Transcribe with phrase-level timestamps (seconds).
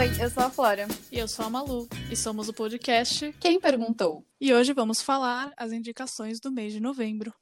[0.00, 0.88] Oi, eu sou a Flora.
[1.12, 1.86] E eu sou a Malu.
[2.10, 4.24] E somos o podcast Quem Perguntou?
[4.40, 7.34] E hoje vamos falar as indicações do mês de novembro.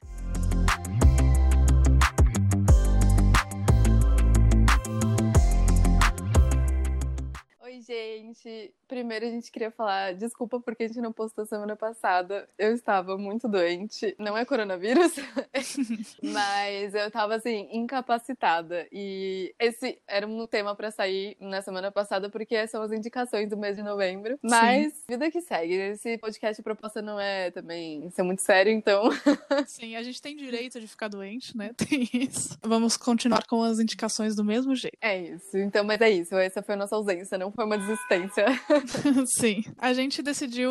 [7.81, 8.73] Gente.
[8.87, 12.49] Primeiro a gente queria falar desculpa porque a gente não postou semana passada.
[12.59, 14.15] Eu estava muito doente.
[14.19, 15.13] Não é coronavírus,
[16.23, 18.87] mas eu estava assim, incapacitada.
[18.91, 23.57] E esse era um tema para sair na semana passada porque são as indicações do
[23.57, 24.39] mês de novembro.
[24.43, 25.03] Mas Sim.
[25.11, 25.75] vida que segue.
[25.75, 29.11] Esse podcast proposta não é também ser muito sério, então.
[29.67, 31.71] Sim, a gente tem direito de ficar doente, né?
[31.77, 32.59] Tem isso.
[32.63, 34.97] Vamos continuar com as indicações do mesmo jeito.
[35.01, 35.57] É isso.
[35.57, 36.35] Então, mas é isso.
[36.37, 38.47] Essa foi a nossa ausência, não foi uma desistência.
[39.39, 39.63] Sim.
[39.79, 40.71] A gente decidiu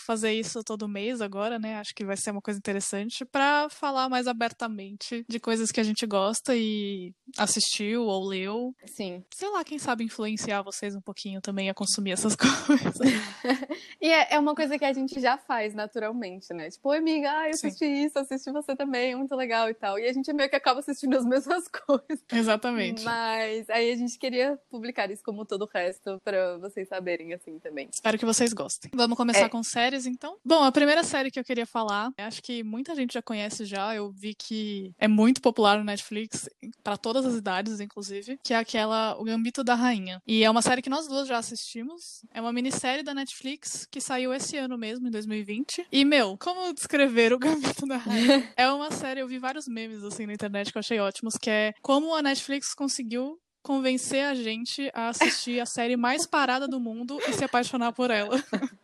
[0.00, 1.76] fazer isso todo mês agora, né?
[1.76, 5.82] Acho que vai ser uma coisa interessante para falar mais abertamente de coisas que a
[5.82, 8.74] gente gosta e assistiu ou leu.
[8.86, 9.24] Sim.
[9.34, 12.94] Sei lá, quem sabe influenciar vocês um pouquinho também a consumir essas coisas.
[14.00, 16.70] e é, é, uma coisa que a gente já faz naturalmente, né?
[16.70, 18.04] Tipo, oi, amiga, ah, eu assisti Sim.
[18.04, 19.98] isso, assisti você também, muito legal e tal.
[19.98, 22.24] E a gente meio que acaba assistindo as mesmas coisas.
[22.30, 23.02] Exatamente.
[23.02, 27.58] Mas aí a gente queria publicar isso como todo o resto para vocês saberem assim
[27.60, 27.88] também.
[27.92, 28.90] Espero que vocês gostem.
[28.92, 29.48] Vamos começar é.
[29.48, 30.36] com séries então?
[30.44, 33.94] Bom, a primeira série que eu queria falar, acho que muita gente já conhece já,
[33.94, 36.48] eu vi que é muito popular no Netflix
[36.82, 40.20] para todas as idades, inclusive, que é aquela O Gambito da Rainha.
[40.26, 42.24] E é uma série que nós duas já assistimos.
[42.32, 45.86] É uma minissérie da Netflix que saiu esse ano mesmo, em 2020.
[45.92, 48.52] E meu, como descrever O Gambito da Rainha?
[48.56, 51.50] é uma série, eu vi vários memes assim na internet que eu achei ótimos, que
[51.50, 56.78] é como a Netflix conseguiu convencer a gente a assistir a série mais parada do
[56.78, 58.36] mundo e se apaixonar por ela.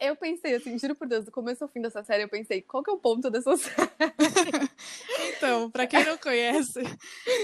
[0.00, 2.82] Eu pensei assim, juro por Deus, do começo ao fim dessa série, eu pensei, qual
[2.82, 3.90] que é o ponto dessa série?
[5.36, 6.80] então, para quem não conhece,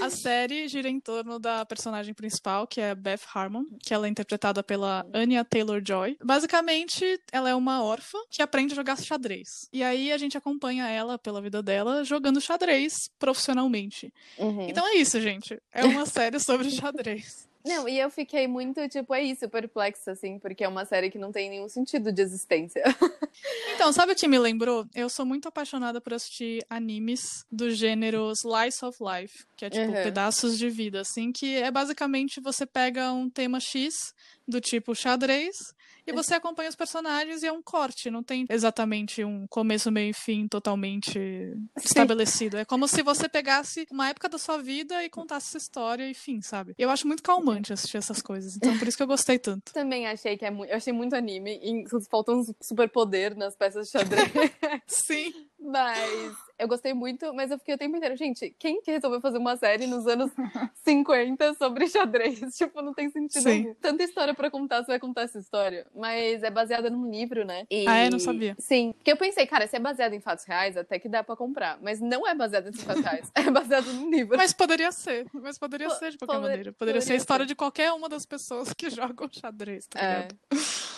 [0.00, 4.10] a série gira em torno da personagem principal, que é Beth Harmon, que ela é
[4.10, 6.18] interpretada pela Anya Taylor-Joy.
[6.22, 9.68] Basicamente, ela é uma órfã que aprende a jogar xadrez.
[9.72, 14.12] E aí a gente acompanha ela pela vida dela jogando xadrez profissionalmente.
[14.38, 14.68] Uhum.
[14.68, 15.60] Então é isso, gente.
[15.72, 17.48] É uma série sobre xadrez.
[17.66, 21.18] Não, e eu fiquei muito, tipo, é isso, perplexa, assim, porque é uma série que
[21.18, 22.82] não tem nenhum sentido de existência.
[23.74, 24.86] então, sabe o que me lembrou?
[24.94, 29.86] Eu sou muito apaixonada por assistir animes do gênero Slice of Life, que é tipo
[29.86, 30.02] uhum.
[30.04, 34.14] pedaços de vida, assim, que é basicamente você pega um tema X
[34.46, 35.56] do tipo xadrez
[36.06, 40.10] e você acompanha os personagens e é um corte, não tem exatamente um começo, meio
[40.10, 41.68] e fim totalmente Sim.
[41.78, 42.56] estabelecido.
[42.56, 46.14] É como se você pegasse uma época da sua vida e contasse essa história e
[46.14, 46.74] fim, sabe?
[46.78, 49.72] Eu acho muito calmante assistir essas coisas, então por isso que eu gostei tanto.
[49.74, 50.70] Também achei que é muito.
[50.70, 54.30] Eu achei muito anime e falta um super poder nas peças de xadrez.
[54.86, 55.32] Sim.
[55.58, 59.38] Mas eu gostei muito, mas eu fiquei o tempo inteiro, gente, quem que resolveu fazer
[59.38, 60.30] uma série nos anos
[60.84, 62.40] 50 sobre xadrez?
[62.56, 63.74] Tipo, não tem sentido Sim.
[63.80, 65.86] Tanta história para contar, você vai contar essa história.
[65.94, 67.66] Mas é baseada num livro, né?
[67.70, 67.86] E...
[67.86, 68.10] Ah, é?
[68.10, 68.56] Não sabia.
[68.58, 68.92] Sim.
[68.96, 71.78] Porque eu pensei, cara, se é baseado em fatos reais, até que dá para comprar.
[71.82, 73.30] Mas não é baseado em fatos reais.
[73.36, 74.36] É baseado num livro.
[74.36, 75.26] Mas poderia ser.
[75.32, 76.72] Mas poderia P ser de qualquer poder, maneira.
[76.72, 77.48] Poderia, poderia ser a história ser.
[77.48, 80.28] de qualquer uma das pessoas que jogam xadrez, tá é.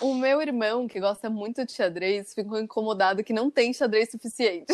[0.00, 4.72] O meu irmão, que gosta muito de xadrez, ficou incomodado que não tem xadrez suficiente.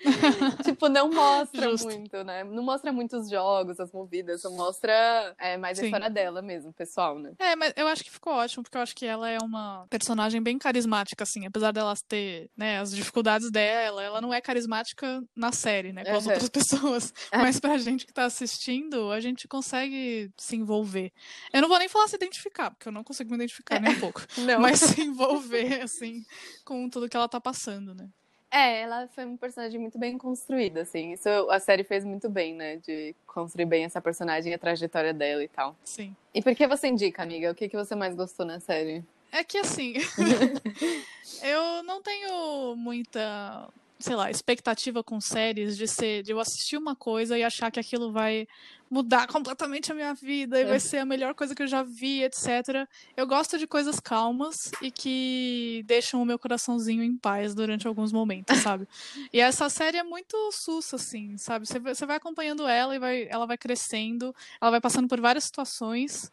[0.64, 1.86] tipo, não mostra Justo.
[1.86, 2.44] muito, né?
[2.44, 5.84] Não mostra muitos jogos, as movidas, só mostra é, mais Sim.
[5.84, 7.32] a história dela mesmo, pessoal, né?
[7.38, 10.42] É, mas eu acho que ficou ótimo, porque eu acho que ela é uma personagem
[10.42, 15.52] bem carismática, assim, apesar delas ter, né, as dificuldades dela, ela não é carismática na
[15.52, 16.16] série, né, com uhum.
[16.18, 17.14] as outras pessoas.
[17.32, 21.12] Mas pra gente que tá assistindo, a gente consegue se envolver.
[21.52, 24.00] Eu não vou nem falar se identificar, porque eu não consigo me identificar nem um
[24.00, 24.22] pouco.
[24.38, 24.60] Não.
[24.60, 26.24] Mas se envolver, assim,
[26.64, 28.08] com tudo que ela tá passando, né?
[28.56, 31.12] É, ela foi uma personagem muito bem construída, assim.
[31.12, 32.76] Isso a série fez muito bem, né?
[32.76, 35.76] De construir bem essa personagem e a trajetória dela e tal.
[35.84, 36.16] Sim.
[36.32, 37.50] E por que você indica, amiga?
[37.50, 39.04] O que, que você mais gostou na série?
[39.30, 39.92] É que assim,
[41.44, 43.68] eu não tenho muita
[43.98, 47.80] sei lá, expectativa com séries de ser, de eu assistir uma coisa e achar que
[47.80, 48.46] aquilo vai
[48.90, 50.66] mudar completamente a minha vida e é.
[50.66, 52.86] vai ser a melhor coisa que eu já vi, etc.
[53.16, 58.12] Eu gosto de coisas calmas e que deixam o meu coraçãozinho em paz durante alguns
[58.12, 58.86] momentos, sabe?
[59.32, 61.66] e essa série é muito sussa, assim, sabe?
[61.66, 66.30] Você, vai acompanhando ela e vai, ela vai crescendo, ela vai passando por várias situações.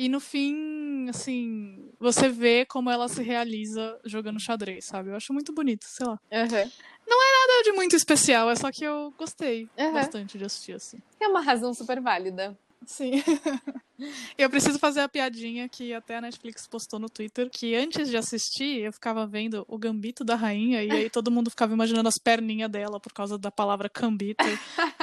[0.00, 5.10] E no fim, assim, você vê como ela se realiza jogando xadrez, sabe?
[5.10, 6.18] Eu acho muito bonito, sei lá.
[6.32, 6.70] Uhum.
[7.06, 9.92] Não é nada de muito especial, é só que eu gostei uhum.
[9.92, 10.96] bastante de assistir, assim.
[11.20, 12.58] É uma razão super válida.
[12.86, 13.10] Sim.
[14.38, 18.16] eu preciso fazer a piadinha que até a Netflix postou no Twitter, que antes de
[18.16, 22.16] assistir, eu ficava vendo o gambito da rainha, e aí todo mundo ficava imaginando as
[22.16, 24.42] perninhas dela por causa da palavra gambito.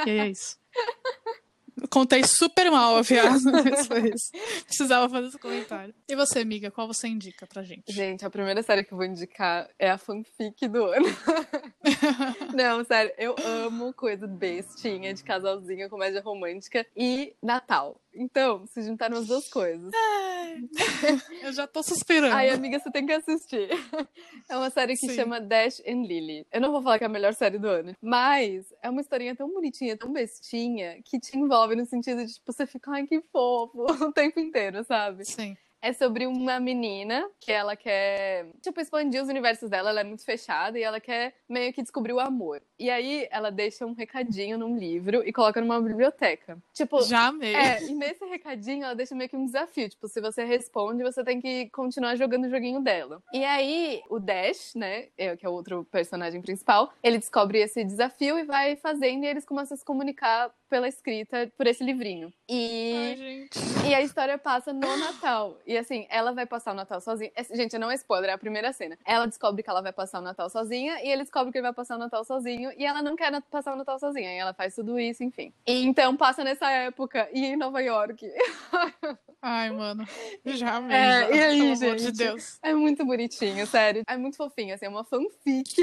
[0.04, 0.58] e aí é isso.
[1.90, 3.02] Contei super mal a
[3.88, 4.64] mas isso.
[4.64, 5.94] Precisava fazer esse comentário.
[6.08, 7.92] E você, amiga, qual você indica pra gente?
[7.92, 11.06] Gente, a primeira série que eu vou indicar é a fanfic do ano.
[12.54, 18.00] Não, sério, eu amo coisa bestinha, de casalzinho, comédia romântica e Natal.
[18.18, 19.92] Então, se juntaram as duas coisas.
[19.94, 20.68] Ai,
[21.40, 22.34] eu já tô suspirando.
[22.34, 23.68] Ai, amiga, você tem que assistir.
[24.48, 25.14] É uma série que Sim.
[25.14, 26.46] chama Dash and Lily.
[26.50, 29.36] Eu não vou falar que é a melhor série do ano, mas é uma historinha
[29.36, 33.20] tão bonitinha, tão bestinha, que te envolve no sentido de, tipo, você fica, ai, que
[33.30, 35.24] fofo, o tempo inteiro, sabe?
[35.24, 40.04] Sim é sobre uma menina que ela quer, tipo, expandir os universos dela, ela é
[40.04, 42.62] muito fechada e ela quer meio que descobrir o amor.
[42.78, 46.58] E aí ela deixa um recadinho num livro e coloca numa biblioteca.
[46.72, 47.54] Tipo, já amei.
[47.54, 51.22] É, e nesse recadinho ela deixa meio que um desafio, tipo, se você responde, você
[51.24, 53.22] tem que continuar jogando o joguinho dela.
[53.32, 57.84] E aí o Dash, né, é, que é o outro personagem principal, ele descobre esse
[57.84, 62.32] desafio e vai fazendo e eles começam a se comunicar pela escrita por esse livrinho.
[62.48, 65.58] E, Ai, e a história passa no Natal.
[65.66, 67.30] E assim, ela vai passar o Natal sozinha.
[67.52, 68.98] Gente, não é spoiler, é a primeira cena.
[69.04, 71.72] Ela descobre que ela vai passar o Natal sozinha e ele descobre que ele vai
[71.72, 74.32] passar o Natal sozinho e ela não quer passar o Natal sozinha.
[74.32, 75.52] E ela faz tudo isso, enfim.
[75.66, 78.26] E então passa nessa época e em Nova York.
[79.40, 80.04] Ai, mano.
[80.44, 80.92] Já mesmo.
[80.92, 82.58] É, e aí, pelo gente, amor de Deus.
[82.60, 84.02] É muito bonitinho, sério.
[84.06, 85.76] É muito fofinho, assim, é uma fanfic.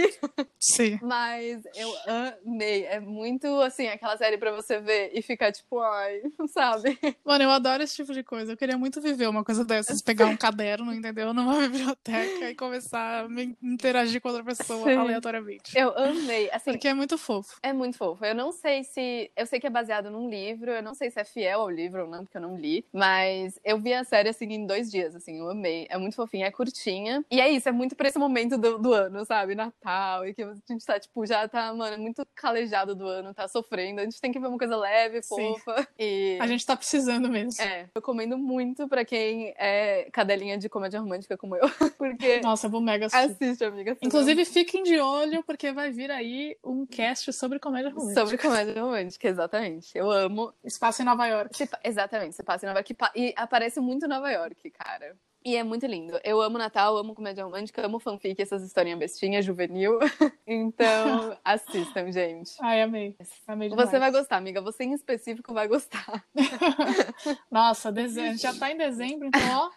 [0.60, 1.00] Sim.
[1.02, 2.86] Mas eu amei.
[2.86, 6.98] É muito, assim, aquela série pra você ver e ficar tipo, ai, sabe?
[7.24, 8.54] Mano, eu adoro esse tipo de coisa.
[8.54, 10.02] Eu queria muito viver uma coisa dessas.
[10.02, 11.34] Pegar um caderno, entendeu?
[11.34, 14.96] Numa biblioteca e começar a me interagir com outra pessoa Sim.
[14.96, 15.78] aleatoriamente.
[15.78, 16.50] Eu amei.
[16.52, 17.58] Assim, Porque é muito fofo.
[17.62, 18.24] É muito fofo.
[18.26, 19.32] Eu não sei se...
[19.36, 20.72] Eu sei que é baseado num livro.
[20.72, 22.86] Eu não sei se é fiel ao livro ou não, porque eu não li.
[22.94, 25.88] Mas mas eu vi a série assim em dois dias, assim, eu amei.
[25.90, 27.24] É muito fofinha, é curtinha.
[27.30, 29.56] E é isso, é muito pra esse momento do, do ano, sabe?
[29.56, 30.26] Natal.
[30.26, 34.02] E que a gente tá, tipo, já tá, mano, muito calejado do ano, tá sofrendo.
[34.02, 35.88] A gente tem que ver uma coisa leve, fofa.
[35.98, 36.38] E...
[36.42, 37.62] A gente tá precisando mesmo.
[37.62, 41.70] É, eu recomendo muito pra quem é cadelinha de comédia romântica como eu.
[41.98, 42.40] Porque.
[42.42, 43.46] Nossa, eu vou mega assistir.
[43.46, 43.98] Assiste, amiga.
[44.02, 48.22] Inclusive, fiquem de olho, porque vai vir aí um cast sobre comédia romântica.
[48.22, 49.98] Sobre comédia romântica, exatamente.
[49.98, 50.54] Eu amo.
[50.64, 51.68] Espaço em Nova York.
[51.84, 52.96] Exatamente, você passa em Nova York.
[53.16, 55.16] E aparece muito Nova York, cara.
[55.46, 56.20] E é muito lindo.
[56.24, 60.00] Eu amo Natal, amo comédia romântica, amo fanfic, essas historinhas bestinhas, juvenil.
[60.48, 62.52] então, assistam, gente.
[62.60, 63.16] Ai, amei.
[63.46, 63.88] amei demais.
[63.88, 64.60] Você vai gostar, amiga.
[64.62, 66.26] Você em específico vai gostar.
[67.52, 68.40] Nossa, dezembro.
[68.40, 69.72] já tá em dezembro, então, ó.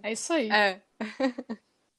[0.00, 0.48] É isso aí.
[0.48, 0.80] É.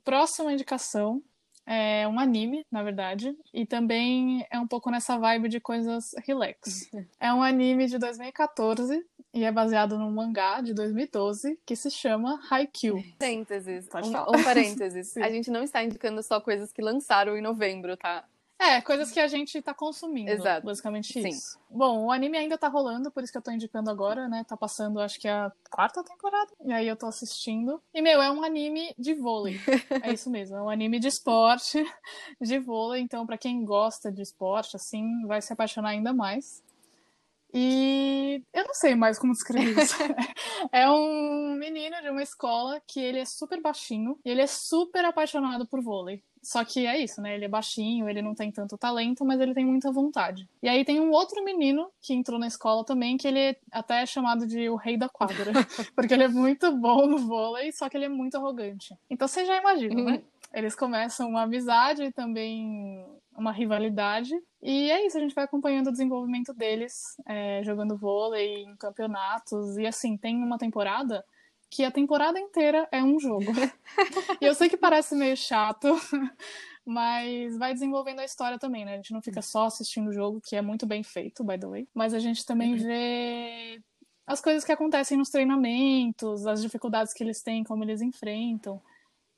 [0.05, 1.21] Próxima indicação
[1.65, 6.89] é um anime, na verdade, e também é um pouco nessa vibe de coisas relax.
[7.19, 12.39] É um anime de 2014 e é baseado num mangá de 2012 que se chama
[12.49, 13.03] Haikyuu.
[13.17, 15.15] Parênteses, um, um parênteses.
[15.17, 18.25] a gente não está indicando só coisas que lançaram em novembro, tá?
[18.61, 20.29] É, coisas que a gente tá consumindo.
[20.29, 20.67] Exato.
[20.67, 21.29] Basicamente Sim.
[21.29, 21.59] isso.
[21.67, 24.45] Bom, o anime ainda tá rolando, por isso que eu tô indicando agora, né?
[24.47, 26.51] Tá passando, acho que a quarta temporada.
[26.63, 27.81] E aí eu tô assistindo.
[27.91, 29.59] E, meu, é um anime de vôlei.
[30.03, 30.57] é isso mesmo.
[30.57, 31.83] É um anime de esporte,
[32.39, 33.01] de vôlei.
[33.01, 36.61] Então, para quem gosta de esporte, assim, vai se apaixonar ainda mais.
[37.53, 39.95] E eu não sei mais como descrever isso.
[40.71, 45.03] é um menino de uma escola que ele é super baixinho e ele é super
[45.05, 46.23] apaixonado por vôlei.
[46.43, 47.35] Só que é isso, né?
[47.35, 50.49] Ele é baixinho, ele não tem tanto talento, mas ele tem muita vontade.
[50.61, 54.05] E aí tem um outro menino que entrou na escola também, que ele até é
[54.07, 55.51] chamado de o rei da quadra.
[55.95, 58.95] porque ele é muito bom no vôlei, só que ele é muito arrogante.
[59.07, 60.11] Então você já imagina, né?
[60.13, 60.21] Uhum.
[60.53, 64.33] Eles começam uma amizade e também uma rivalidade.
[64.61, 66.93] E é isso, a gente vai acompanhando o desenvolvimento deles,
[67.25, 69.77] é, jogando vôlei em campeonatos.
[69.77, 71.23] E assim, tem uma temporada
[71.69, 73.45] que a temporada inteira é um jogo.
[74.41, 75.87] e eu sei que parece meio chato,
[76.85, 78.93] mas vai desenvolvendo a história também, né?
[78.93, 81.67] A gente não fica só assistindo o jogo, que é muito bem feito, by the
[81.67, 82.79] way, mas a gente também uhum.
[82.79, 83.81] vê
[84.27, 88.81] as coisas que acontecem nos treinamentos, as dificuldades que eles têm, como eles enfrentam.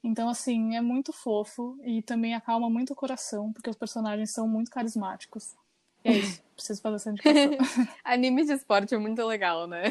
[0.04, 4.48] Então, assim, é muito fofo e também acalma muito o coração, porque os personagens são
[4.48, 5.56] muito carismáticos.
[6.04, 7.58] E é isso, preciso fazer essa indicação.
[8.04, 9.84] Anime de esporte é muito legal, né?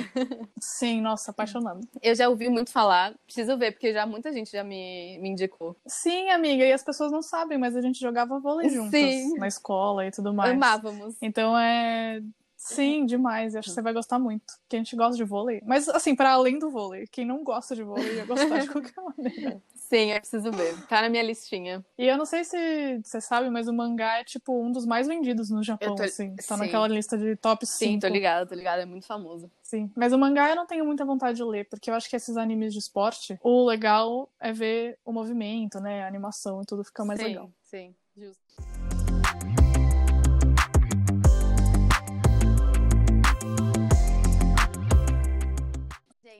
[0.60, 1.88] Sim, nossa, apaixonando.
[2.02, 5.74] Eu já ouvi muito falar, preciso ver, porque já muita gente já me, me indicou.
[5.86, 9.38] Sim, amiga, e as pessoas não sabem, mas a gente jogava vôlei juntas Sim.
[9.38, 10.52] na escola e tudo mais.
[10.52, 11.16] Amávamos.
[11.22, 12.22] Então é.
[12.64, 13.54] Sim, demais.
[13.54, 14.54] Eu acho que você vai gostar muito.
[14.62, 15.60] Porque a gente gosta de vôlei.
[15.66, 19.02] Mas, assim, para além do vôlei, quem não gosta de vôlei ia gostar de qualquer
[19.02, 19.60] maneira.
[19.92, 20.74] Sim, eu preciso ver.
[20.86, 21.84] Tá na minha listinha.
[21.98, 22.56] E eu não sei se
[23.04, 26.02] você sabe, mas o mangá é tipo um dos mais vendidos no Japão, tô...
[26.02, 26.34] assim.
[26.36, 26.62] Tá Sim.
[26.62, 27.92] naquela lista de top 5.
[27.92, 28.80] Sim, tô ligada, tô ligada.
[28.80, 29.50] É muito famoso.
[29.62, 29.92] Sim.
[29.94, 32.38] Mas o mangá eu não tenho muita vontade de ler, porque eu acho que esses
[32.38, 36.04] animes de esporte, o legal é ver o movimento, né?
[36.04, 37.50] A animação e tudo fica mais sim, legal.
[37.62, 38.71] Sim, justo.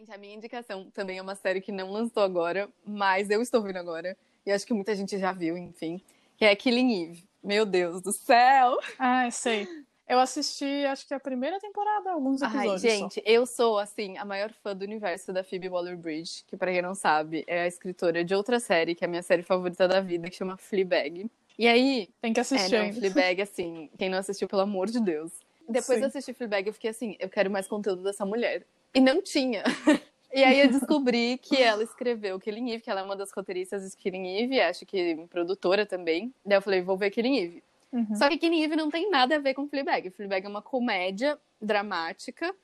[0.03, 3.63] Gente, a minha indicação também é uma série que não lançou agora, mas eu estou
[3.63, 4.17] vendo agora.
[4.45, 6.01] E acho que muita gente já viu, enfim.
[6.37, 7.29] Que é Killing Eve.
[7.43, 8.79] Meu Deus do céu!
[8.99, 9.67] Ah, sei.
[10.09, 12.85] Eu assisti, acho que a primeira temporada, alguns episódios.
[12.85, 13.21] Ai, gente, só.
[13.25, 16.95] eu sou, assim, a maior fã do universo da Phoebe Waller-Bridge, que, pra quem não
[16.95, 20.29] sabe, é a escritora de outra série, que é a minha série favorita da vida,
[20.29, 21.31] que chama Fleabag.
[21.59, 22.09] E aí.
[22.21, 22.75] Tem que assistir.
[22.75, 22.93] É, não.
[22.93, 25.33] Fleabag, assim, quem não assistiu, pelo amor de Deus.
[25.69, 26.01] Depois Sim.
[26.01, 28.67] de assistir Fleabag, eu fiquei assim, eu quero mais conteúdo dessa mulher.
[28.95, 29.63] E não tinha.
[30.35, 33.91] E aí eu descobri que ela escreveu Killing Eve, que ela é uma das roteiristas
[33.91, 36.33] de Killing Eve, acho que produtora também.
[36.43, 37.63] Daí eu falei, vou ver Killing Eve.
[37.93, 38.17] Uhum.
[38.17, 40.09] Só que Killing Eve não tem nada a ver com Fleabag.
[40.09, 42.55] Fleabag é uma comédia dramática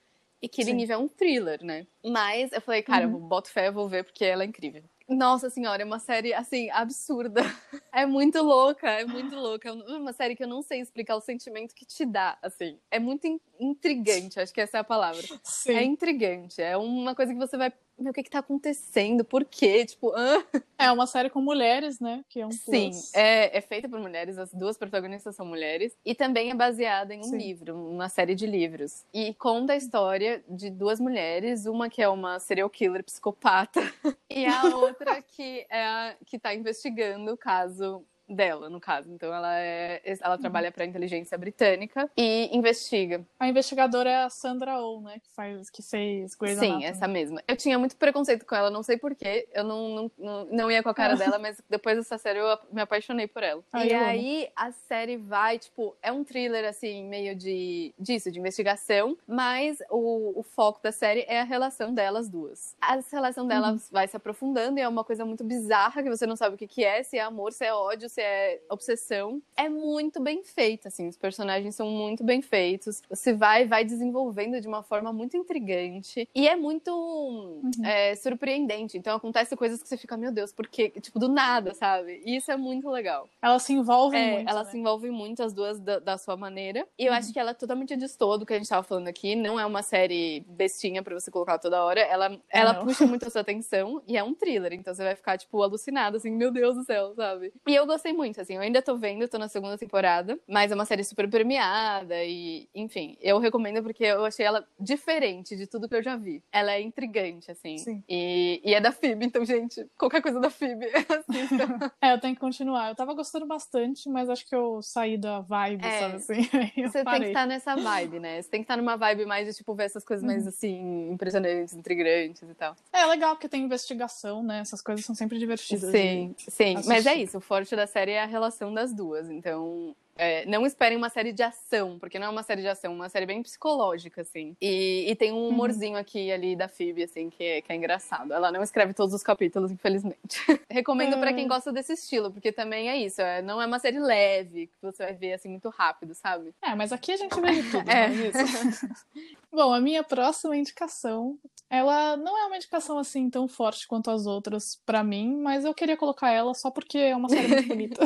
[0.41, 0.83] e Killing Sim.
[0.85, 1.87] Eve é um thriller, né?
[2.03, 3.19] Mas eu falei, cara, Uhum.
[3.29, 4.83] boto fé, eu vou ver porque ela é incrível.
[5.09, 7.41] Nossa senhora, é uma série, assim, absurda.
[7.91, 9.69] É muito louca, é muito louca.
[9.71, 12.79] É uma série que eu não sei explicar o sentimento que te dá, assim.
[12.91, 15.23] É muito in- intrigante, acho que essa é a palavra.
[15.43, 15.73] Sim.
[15.73, 17.73] É intrigante, é uma coisa que você vai...
[17.99, 19.25] Meu, o que que tá acontecendo?
[19.25, 19.85] Por quê?
[19.85, 20.45] Tipo, hã?
[20.79, 22.25] É uma série com mulheres, né?
[22.29, 26.15] Que é um Sim, é, é feita por mulheres, as duas protagonistas são mulheres, e
[26.15, 27.37] também é baseada em um Sim.
[27.37, 29.05] livro, uma série de livros.
[29.13, 33.81] E conta a história de duas mulheres, uma que é uma serial killer psicopata,
[34.31, 39.11] e a outra que é a, que tá investigando o caso dela, no caso.
[39.13, 40.41] Então ela é ela Uhum.
[40.41, 43.25] trabalha para a inteligência britânica e investiga.
[43.39, 45.19] A investigadora é a Sandra Oh, né?
[45.23, 47.43] Que, faz, que fez Grey's Sim, essa mesma.
[47.47, 49.49] Eu tinha muito preconceito com ela, não sei porquê.
[49.53, 52.59] Eu não, não, não, não ia com a cara dela, mas depois dessa série eu
[52.73, 53.63] me apaixonei por ela.
[53.73, 54.07] Ai, e eu amo.
[54.09, 59.79] aí a série vai, tipo, é um thriller, assim, meio de disso, de investigação, mas
[59.91, 62.77] o, o foco da série é a relação delas duas.
[62.81, 66.37] A relação delas vai se aprofundando e é uma coisa muito bizarra que você não
[66.37, 69.43] sabe o que, que é, se é amor, se é ódio, se é obsessão.
[69.57, 73.03] É muito bem feita, assim, os personagens são muito bem feitos.
[73.09, 78.97] Você vai, vai desenvolvendo de uma forma muito intrigante e é muito é, surpreendente.
[78.99, 82.23] Então acontece coisas que você fica, meu Deus, porque, tipo, do nada, sabe?
[82.25, 83.29] E isso é muito legal.
[83.41, 84.49] Ela se envolve É, muito.
[84.49, 84.71] ela né?
[84.71, 86.87] se envolve muito, as duas da, da sua maneira.
[86.99, 89.35] E eu acho que ela é totalmente destoa do que a gente tava falando aqui.
[89.35, 92.01] Não é uma série bestinha pra você colocar toda hora.
[92.01, 92.85] Ela, ela não.
[92.85, 94.73] puxa muito a sua atenção e é um thriller.
[94.73, 97.53] Então você vai ficar, tipo, alucinada, assim, meu Deus do céu, sabe?
[97.67, 98.55] E eu gostei muito, assim.
[98.55, 100.39] Eu ainda tô vendo, tô na segunda temporada.
[100.49, 105.57] Mas é uma série super premiada e, enfim, eu recomendo porque eu achei ela diferente
[105.57, 106.43] de tudo que eu já vi.
[106.53, 107.79] Ela é intrigante, assim.
[107.79, 108.03] Sim.
[108.09, 111.93] E, e é da Phoebe, então, gente, qualquer coisa da Phoebe, assista.
[112.01, 112.89] É, eu tenho que continuar.
[112.91, 115.99] Eu tava gostando bastante, mas acho que eu saí da vibe, É.
[116.01, 116.43] sabe assim?
[116.89, 118.41] Você tem que estar nessa vibe, né?
[118.41, 120.49] Você tem que estar numa vibe mais de, tipo, ver essas coisas mais, Uhum.
[120.49, 122.77] assim, impressionantes, intrigantes e tal.
[122.93, 124.61] É legal porque tem investigação, né?
[124.61, 125.91] Essas coisas são sempre divertidas.
[125.91, 126.75] Sim, sim.
[126.75, 126.89] assistir.
[126.89, 129.29] Mas é isso, o forte da série é a relação das duas.
[129.29, 132.93] Então, é, não esperem uma série de ação, porque não é uma série de ação,
[132.93, 134.57] é uma série bem psicológica, assim.
[134.61, 135.49] E, e tem um Uhum.
[135.49, 138.33] humorzinho aqui e ali da Phoebe, assim, que é, que é engraçado.
[138.33, 140.19] Ela não escreve todos os capítulos, infelizmente.
[140.71, 141.49] Recomendo pra quem Hum.
[141.49, 145.05] gosta desse estilo, porque também é isso, é, não é uma série leve, que você
[145.05, 146.53] vai ver, assim, muito rápido, sabe?
[146.63, 148.07] É, mas aqui a gente vê de tudo, É.
[148.07, 148.39] é isso?
[149.53, 151.39] Bom, a minha próxima indicação,
[151.71, 155.75] ela não é uma indicação assim tão forte quanto as outras pra mim, mas eu
[155.75, 158.01] queria colocar ela só porque é uma série muito bonita.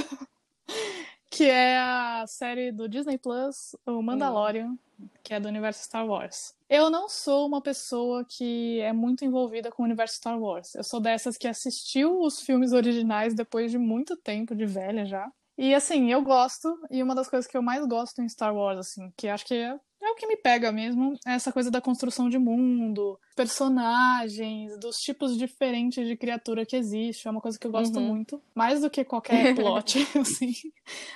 [1.30, 4.76] que é a série do Disney Plus, o Mandalorian,
[5.22, 6.54] que é do universo Star Wars.
[6.68, 10.74] Eu não sou uma pessoa que é muito envolvida com o universo Star Wars.
[10.74, 15.30] Eu sou dessas que assistiu os filmes originais depois de muito tempo de velha já.
[15.56, 18.78] E assim, eu gosto, e uma das coisas que eu mais gosto em Star Wars,
[18.78, 22.28] assim, que acho que é, é o que me pega mesmo, essa coisa da construção
[22.28, 27.26] de mundo, personagens, dos tipos diferentes de criatura que existe.
[27.26, 28.06] É uma coisa que eu gosto Uhum.
[28.08, 28.42] muito.
[28.54, 30.52] Mais do que qualquer plot, assim.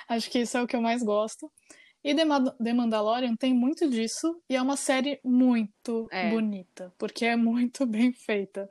[0.07, 1.51] Acho que isso é o que eu mais gosto.
[2.03, 6.29] E The, Ma- The Mandalorian tem muito disso, e é uma série muito É.
[6.29, 8.69] bonita, porque é muito bem feita.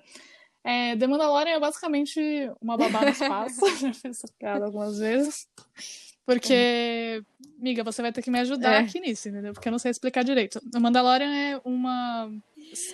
[0.64, 2.18] É, The Mandalorian é basicamente
[2.60, 5.46] uma babá no espaço, já fiz essa piada algumas vezes.
[6.26, 7.22] Porque,
[7.60, 8.78] amiga, você vai ter que me ajudar É.
[8.78, 9.52] aqui nisso, entendeu?
[9.52, 10.60] Porque eu não sei explicar direito.
[10.70, 12.28] The Mandalorian é uma,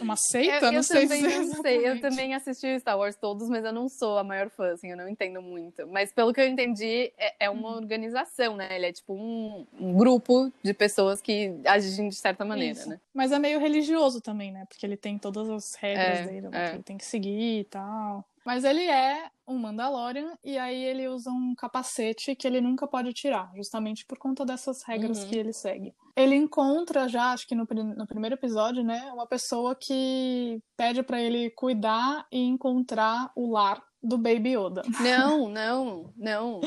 [0.03, 0.57] uma seita?
[0.59, 1.89] Eu, eu não sei também dizer não sei.
[1.89, 4.97] Eu também assisti Star Wars todos, mas eu não sou a maior fã, assim, eu
[4.99, 5.87] não entendo muito.
[5.89, 7.77] Mas pelo que eu entendi, é, é uma Uhum.
[7.77, 8.69] organização, né?
[8.77, 12.89] Ele é tipo um, um grupo de pessoas que agem de certa maneira, Isso.
[12.91, 13.01] né?
[13.15, 14.67] Mas é meio religioso também, né?
[14.69, 16.69] Porque ele tem todas as regras É, dele, é.
[16.69, 18.25] que ele tem que seguir e tal.
[18.45, 23.13] Mas ele é um Mandalorian e aí ele usa um capacete que ele nunca pode
[23.13, 25.29] tirar, justamente por conta dessas regras Uhum.
[25.29, 25.95] que ele segue.
[26.17, 31.21] Ele encontra já, acho que no, no primeiro episódio, né, uma pessoa que pede pra
[31.21, 34.83] ele cuidar e encontrar o lar do Baby Yoda.
[35.01, 36.61] Não, não, não.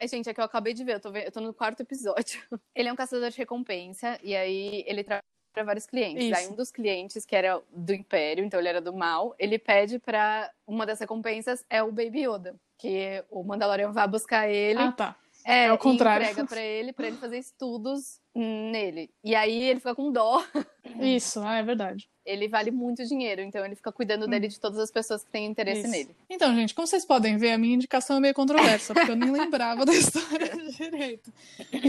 [0.00, 2.42] É, gente, é que eu acabei de ver, eu tô, eu tô no quarto episódio.
[2.74, 5.22] Ele é um caçador de recompensa, e aí ele trabalha
[5.52, 6.24] para vários clientes.
[6.24, 6.34] Isso.
[6.36, 9.98] Aí um dos clientes, que era do Império, então ele era do mal, ele pede
[9.98, 14.78] para uma das recompensas é o Baby Yoda, que o Mandalorian vai buscar ele.
[14.80, 15.16] Ah, tá.
[15.44, 16.24] É, É o contrário.
[16.24, 19.10] Entrega pra ele, pra ele fazer estudos nele.
[19.24, 20.42] E aí ele fica com dó.
[21.00, 22.08] Isso, ah, é verdade.
[22.24, 25.46] Ele vale muito dinheiro, então ele fica cuidando dele de todas as pessoas que têm
[25.46, 25.84] interesse Hum.
[25.84, 25.90] Isso.
[25.90, 26.16] nele.
[26.34, 29.30] Então, gente, como vocês podem ver, a minha indicação é meio controversa, porque eu nem
[29.32, 31.32] lembrava da história direito.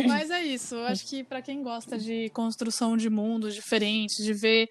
[0.08, 4.34] Mas é isso, eu acho que pra quem gosta de construção de mundos diferentes, de
[4.34, 4.68] ver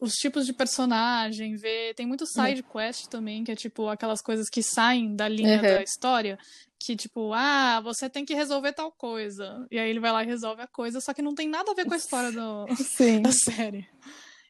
[0.00, 1.94] os tipos de personagem, ver.
[1.94, 5.62] Tem muito side quest também, que é tipo aquelas coisas que saem da linha Uhum.
[5.62, 6.38] da história.
[6.84, 9.64] Que, tipo, ah, você tem que resolver tal coisa.
[9.70, 11.74] E aí ele vai lá e resolve a coisa, só que não tem nada a
[11.74, 12.66] ver com a história do,
[13.22, 13.88] da série.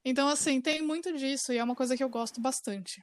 [0.04, 3.00] Então, assim, tem muito disso e é uma coisa que eu gosto bastante.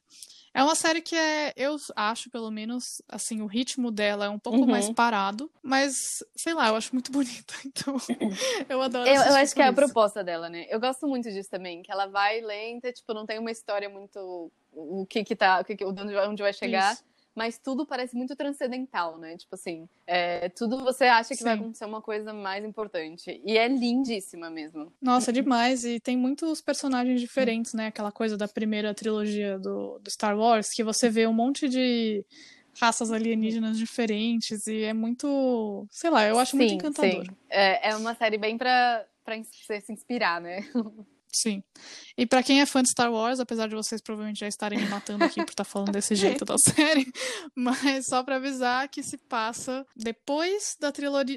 [0.54, 4.38] É uma série que é, eu acho, pelo menos, assim, o ritmo dela é um
[4.40, 4.66] pouco Uhum.
[4.68, 7.96] mais parado, mas, sei lá, eu acho muito bonita, então
[8.68, 9.94] eu adoro Eu, eu acho que é a por isso.
[9.94, 10.66] proposta dela, né?
[10.70, 14.52] Eu gosto muito disso também, que ela vai lenta, tipo, não tem uma história muito.
[14.74, 15.60] O que que tá.
[15.62, 16.94] O que que, onde, vai- onde vai chegar.
[16.94, 17.04] Isso.
[17.34, 19.38] Mas tudo parece muito transcendental, né?
[19.38, 21.62] Tipo assim, é, tudo você acha que vai Sim.
[21.62, 23.42] acontecer uma coisa mais importante.
[23.46, 24.92] E é lindíssima mesmo.
[25.02, 25.86] Nossa, demais.
[25.86, 27.88] E tem muitos personagens diferentes, né?
[27.88, 32.26] Aquela coisa da primeira trilogia do, do Star Wars, que você vê um monte de
[32.80, 35.86] raças alienígenas diferentes e é muito.
[35.90, 37.26] Sei lá, eu acho muito Sim, encantador.
[37.26, 37.32] sim.
[37.50, 40.60] É, é uma série bem pra, pra ins- você se inspirar, né?
[41.34, 41.64] Sim.
[42.18, 44.88] E pra quem é fã de Star Wars, apesar de vocês provavelmente já estarem me
[44.88, 47.10] matando aqui por estar falando desse jeito da série,
[47.56, 50.92] mas só pra avisar que se passa depois da,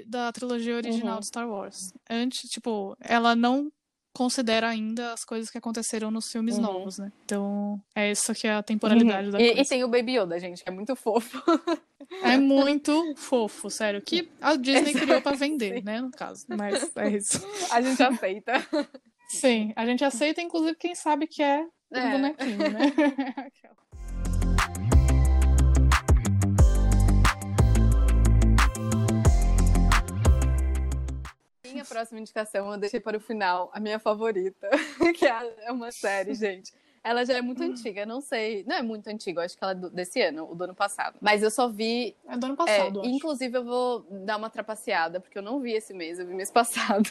[0.07, 1.21] da trilogia original Uhum.
[1.21, 1.93] de Star Wars.
[2.11, 3.71] Antes, tipo, ela não
[4.17, 6.63] considera ainda as coisas que aconteceram nos filmes Uhum.
[6.63, 7.11] novos, né?
[7.25, 9.61] Então, é isso que é a temporalidade da e, coisa.
[9.61, 11.43] e tem o Baby Yoda, gente, que é muito fofo.
[12.23, 14.01] É muito fofo, sério.
[14.03, 15.83] Que a Disney criou pra vender, Sim.
[15.85, 16.01] né?
[16.01, 16.45] No caso.
[16.49, 17.41] Mas é isso.
[17.73, 18.53] A gente aceita.
[19.29, 22.11] Sim, a gente aceita, inclusive, quem sabe que é um É.
[22.11, 22.81] bonequinho, né?
[31.65, 34.69] Minha próxima indicação eu deixei para o final, a minha favorita,
[35.19, 36.73] que é é uma série, gente.
[37.03, 38.65] Ela já é muito antiga, não sei.
[38.67, 41.19] Não é muito antiga, acho que ela é do- desse ano, ou do ano passado.
[41.21, 42.17] Mas eu só vi.
[42.27, 43.11] É do ano é, passado, acho.
[43.11, 46.51] inclusive, eu vou dar uma trapaceada, porque eu não vi esse mês, eu vi mês
[46.51, 47.11] passado.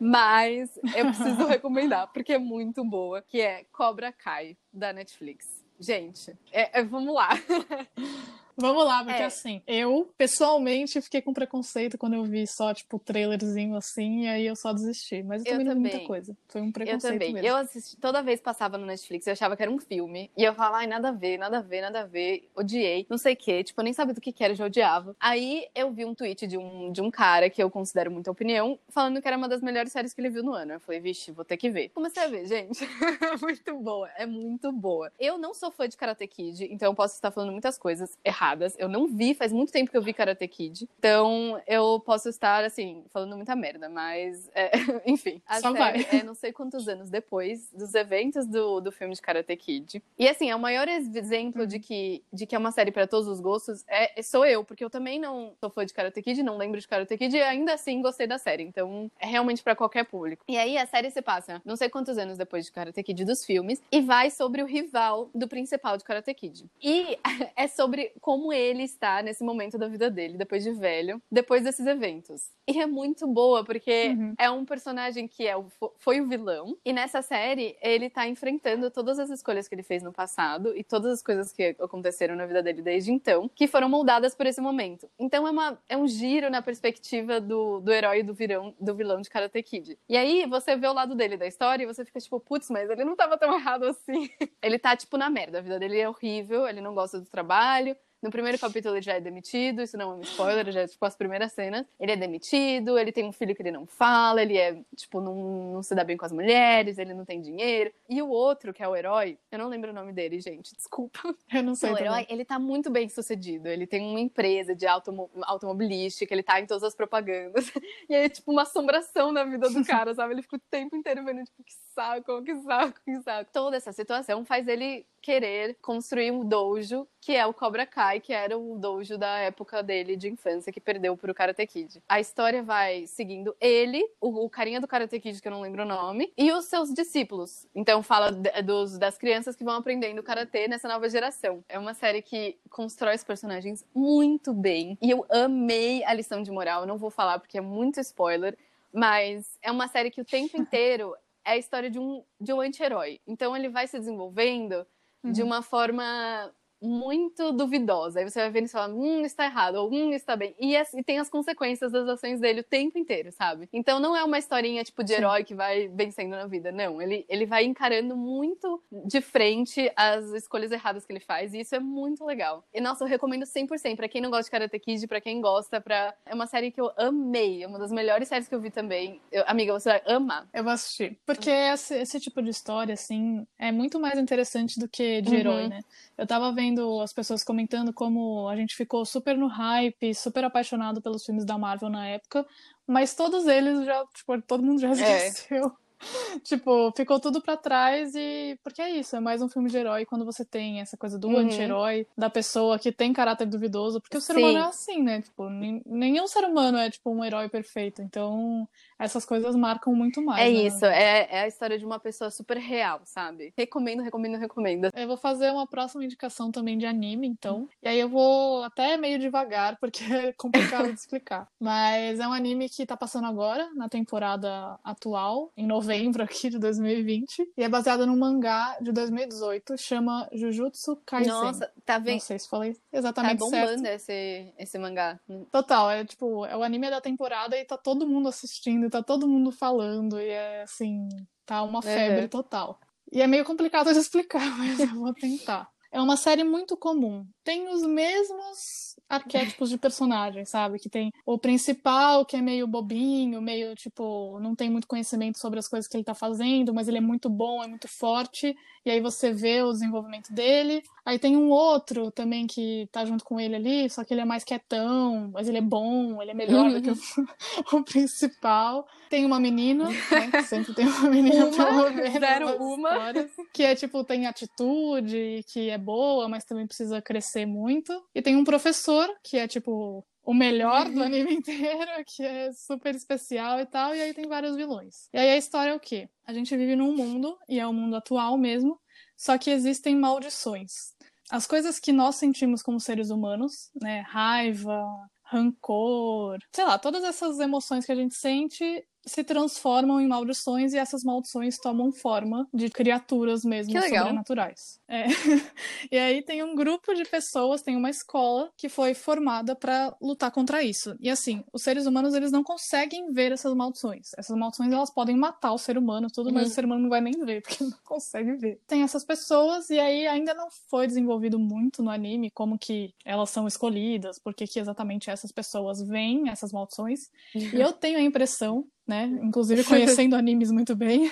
[0.00, 5.62] Mas eu preciso recomendar, porque é muito boa, que é Cobra Kai, da Netflix.
[5.78, 7.28] Gente, é- é- vamos lá.
[8.60, 9.26] Vamos lá, porque É.
[9.26, 14.46] assim, eu pessoalmente fiquei com preconceito quando eu vi só, tipo, trailerzinho assim, e aí
[14.46, 15.22] eu só desisti.
[15.22, 16.36] Mas eu Eu também não muita coisa.
[16.48, 17.32] Foi um Eu preconceito também.
[17.34, 17.48] mesmo.
[17.48, 20.30] Eu assisti, toda vez passava no Netflix, eu achava que era um filme.
[20.36, 22.48] E eu falava, ai, nada a ver, nada a ver, nada a ver.
[22.54, 23.64] Odiei, não sei o quê.
[23.64, 25.16] Tipo, eu nem sabia do que que era, já odiava.
[25.18, 28.78] Aí eu vi um tweet de um, de um cara que eu considero muita opinião,
[28.88, 30.72] falando que era uma das melhores séries que ele viu no ano.
[30.74, 31.88] Eu falei, vixe, vou ter que ver.
[31.90, 32.80] Comecei a ver, gente.
[33.40, 35.10] Muito boa, é muito boa.
[35.18, 38.49] Eu não sou fã de Karate Kid, então eu posso estar falando muitas coisas erradas.
[38.78, 40.88] Eu não vi, faz muito tempo que eu vi Karate Kid.
[40.98, 44.70] Então eu posso estar, assim, falando muita merda, mas, é,
[45.06, 45.40] enfim.
[45.46, 46.20] A Só série vai.
[46.20, 50.02] é não sei quantos anos depois dos eventos do, do filme de Karate Kid.
[50.18, 53.28] E assim, é o maior exemplo de, que, de que é uma série para todos
[53.28, 56.56] os gostos é, sou eu, porque eu também não sou fã de Karate Kid, não
[56.56, 58.62] lembro de Karate Kid e ainda assim gostei da série.
[58.62, 60.44] Então é realmente para qualquer público.
[60.48, 63.44] E aí a série se passa não sei quantos anos depois de Karate Kid dos
[63.44, 66.66] filmes e vai sobre o rival do principal de Karate Kid.
[66.82, 67.18] E
[67.56, 71.86] é sobre como ele está nesse momento da vida dele, depois de velho, depois desses
[71.86, 72.48] eventos.
[72.66, 74.34] E é muito boa, porque Uhum.
[74.38, 78.26] é um personagem que é o, fo- foi o vilão, e nessa série ele tá
[78.26, 82.34] enfrentando todas as escolhas que ele fez no passado e todas as coisas que aconteceram
[82.36, 85.08] na vida dele desde então, que foram moldadas por esse momento.
[85.18, 88.94] Então é, uma, é um giro na perspectiva do, do herói e do, virão, do
[88.94, 89.98] vilão de Karate Kid.
[90.08, 92.88] E aí você vê o lado dele da história e você fica tipo, putz, mas
[92.88, 94.28] ele não tava tão errado assim.
[94.62, 95.58] ele tá, tipo, na merda.
[95.58, 97.96] A vida dele é horrível, ele não gosta do trabalho.
[98.22, 101.04] No primeiro capítulo ele já é demitido, isso não é um spoiler, já é tipo
[101.04, 101.86] as primeiras cenas.
[101.98, 105.72] Ele é demitido, ele tem um filho que ele não fala, ele é, tipo, não,
[105.72, 107.92] não se dá bem com as mulheres, ele não tem dinheiro.
[108.08, 111.20] E o outro, que é o herói, eu não lembro o nome dele, gente, desculpa.
[111.52, 113.68] Eu não sei O herói, ele tá muito bem sucedido.
[113.68, 117.70] Ele tem uma empresa de automo automobilística, ele tá em todas as propagandas.
[118.08, 120.34] E aí, tipo, uma assombração na vida do cara, sabe?
[120.34, 123.50] Ele fica o tempo inteiro vendo, tipo, que saco, que saco, que saco.
[123.52, 128.32] Toda essa situação faz ele querer construir um dojo, que é o Cobra Kai, que
[128.32, 132.02] era o dojo da época dele de infância, que perdeu pro Karate Kid.
[132.08, 135.82] A história vai seguindo ele, o, o carinha do Karate Kid, que eu não lembro
[135.82, 137.68] o nome, e os seus discípulos.
[137.74, 141.62] Então fala dos, das crianças que vão aprendendo Karatê nessa nova geração.
[141.68, 144.96] É uma série que constrói os personagens muito bem.
[145.02, 146.82] E eu amei a lição de moral.
[146.82, 148.56] Eu não vou falar porque é muito spoiler,
[148.92, 152.60] mas é uma série que o tempo inteiro é a história de um, de um
[152.60, 153.20] anti-herói.
[153.26, 154.86] Então ele vai se desenvolvendo
[155.22, 155.32] uhum.
[155.32, 158.20] de uma forma muito duvidosa.
[158.20, 160.54] Aí você vai vendo e fala, hum, está errado, ou hum, está bem.
[160.58, 163.68] E, e, tem as consequências das ações dele o tempo inteiro, sabe?
[163.72, 165.44] Então não é uma historinha tipo de herói Sim.
[165.44, 166.72] que vai vencendo na vida.
[166.72, 171.60] Não, ele, ele vai encarando muito de frente as escolhas erradas que ele faz, e
[171.60, 172.64] isso é muito legal.
[172.72, 175.80] E nossa, eu recomendo 100% para quem não gosta de Karate Kid, para quem gosta,
[175.80, 176.14] pra...
[176.24, 179.20] é uma série que eu amei, é uma das melhores séries que eu vi também.
[179.30, 180.48] Eu, amiga, você vai amar.
[180.52, 181.18] Eu vou assistir.
[181.26, 185.36] Porque esse, esse, tipo de história, assim, é muito mais interessante do que de uhum.
[185.36, 185.80] herói, né?
[186.16, 186.69] Eu tava vendo
[187.02, 191.58] as pessoas comentando como a gente ficou super no hype, super apaixonado pelos filmes da
[191.58, 192.46] Marvel na época,
[192.86, 195.28] mas todos eles já, tipo, todo mundo já é.
[195.28, 195.66] esqueceu.
[195.66, 195.90] É.
[196.42, 198.58] tipo, ficou tudo para trás e.
[198.62, 201.28] Porque é isso, é mais um filme de herói quando você tem essa coisa do
[201.28, 201.38] uhum.
[201.38, 204.40] anti-herói, da pessoa que tem caráter duvidoso, porque o ser Sim.
[204.40, 205.22] humano é assim, né?
[205.22, 208.02] Tipo, nenhum ser humano é, tipo, um herói perfeito.
[208.02, 208.66] Então,
[209.00, 210.42] essas coisas marcam muito mais.
[210.42, 210.66] É né?
[210.66, 213.52] isso, é, é a história de uma pessoa super real, sabe?
[213.56, 214.90] Recomendo, recomendo, recomendo.
[214.94, 217.68] Eu vou fazer uma próxima indicação também de anime, então.
[217.82, 221.48] E aí eu vou até meio devagar, porque é complicado de explicar.
[221.58, 226.58] Mas é um anime que tá passando agora, na temporada atual, em novembro aqui de
[226.58, 227.52] 2020.
[227.56, 231.32] E é baseada num mangá de 2018, chama Jujutsu Kaisen.
[231.32, 232.14] Nossa, tá vendo?
[232.14, 233.86] Não sei se falei exatamente tá bombando certo.
[233.86, 235.18] esse, esse mangá.
[235.50, 239.28] Total, é tipo, é o anime da temporada e tá todo mundo assistindo, tá todo
[239.28, 241.08] mundo falando, e é assim,
[241.46, 242.78] tá uma febre total.
[243.12, 245.68] E é meio complicado de explicar, mas eu vou tentar.
[245.92, 247.26] É uma série muito comum.
[247.42, 250.78] Tem os mesmos arquétipos de personagem, sabe?
[250.78, 255.58] Que tem o principal, que é meio bobinho, meio tipo, não tem muito conhecimento sobre
[255.58, 258.90] as coisas que ele tá fazendo, mas ele é muito bom, é muito forte, e
[258.90, 260.82] aí você vê o desenvolvimento dele.
[261.04, 264.24] Aí tem um outro também que tá junto com ele ali, só que ele é
[264.24, 266.96] mais quietão, mas ele é bom, ele é melhor do que o,
[267.78, 268.86] o principal.
[269.08, 270.42] Tem uma menina, né?
[270.44, 272.12] Sempre tem uma menina uma, pelo menos.
[272.20, 273.12] Zero uma.
[273.52, 277.92] Que é tipo, tem atitude, que é boa, mas também precisa crescer muito.
[278.14, 282.94] E tem um professor, que é tipo o melhor do anime inteiro, que é super
[282.94, 285.08] especial e tal, e aí tem vários vilões.
[285.12, 286.08] E aí a história é o quê?
[286.26, 288.78] A gente vive num mundo, e é o um mundo atual mesmo,
[289.16, 290.94] só que existem maldições.
[291.30, 294.84] As coisas que nós sentimos como seres humanos, né, raiva,
[295.24, 300.78] rancor, sei lá, todas essas emoções que a gente sente, se transformam em maldições e
[300.78, 304.80] essas maldições tomam forma de criaturas mesmo sobrenaturais.
[304.88, 305.06] É.
[305.90, 310.30] e aí tem um grupo de pessoas, tem uma escola que foi formada para lutar
[310.30, 310.94] contra isso.
[311.00, 314.08] E assim, os seres humanos eles não conseguem ver essas maldições.
[314.16, 316.34] Essas maldições elas podem matar o ser humano, tudo, uhum.
[316.34, 318.60] mas o ser humano não vai nem ver porque não consegue ver.
[318.66, 323.30] Tem essas pessoas e aí ainda não foi desenvolvido muito no anime como que elas
[323.30, 327.10] são escolhidas, porque que exatamente essas pessoas veem essas maldições.
[327.34, 327.42] Uhum.
[327.42, 329.04] E eu tenho a impressão né?
[329.22, 331.10] Inclusive conhecendo animes muito bem,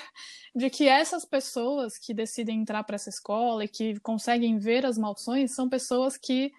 [0.53, 4.97] de que essas pessoas que decidem entrar para essa escola e que conseguem ver as
[4.97, 6.51] maldições são pessoas que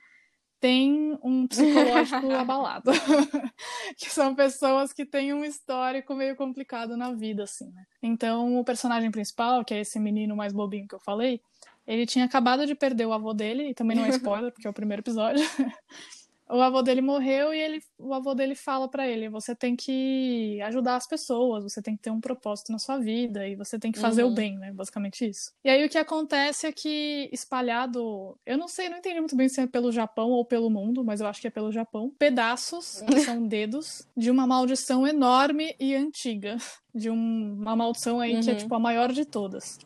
[0.58, 2.90] têm um psicológico abalado.
[3.98, 7.84] que são pessoas que têm um histórico meio complicado na vida, assim, né?
[8.02, 11.42] Então, o personagem principal, que é esse menino mais bobinho que eu falei,
[11.86, 14.70] ele tinha acabado de perder o avô dele, e também não é spoiler, porque é
[14.70, 15.44] o primeiro episódio
[16.50, 20.60] o avô dele morreu e ele, o avô dele fala para ele: você tem que
[20.62, 23.92] ajudar as pessoas, você tem que ter um propósito na sua vida e você tem
[23.92, 24.32] que fazer uhum.
[24.32, 24.72] o bem, né?
[24.72, 25.52] Basicamente isso.
[25.64, 29.48] E aí o que acontece é que espalhado, eu não sei, não entendi muito bem
[29.48, 33.02] se é pelo Japão ou pelo mundo, mas eu acho que é pelo Japão, pedaços,
[33.02, 36.56] que são dedos, de uma maldição enorme e antiga.
[36.92, 38.40] De um, uma maldição aí uhum.
[38.40, 38.58] que é uhum.
[38.58, 39.78] tipo a maior de todas.